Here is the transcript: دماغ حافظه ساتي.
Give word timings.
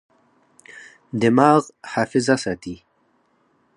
دماغ 1.21 1.63
حافظه 1.93 2.35
ساتي. 2.45 2.75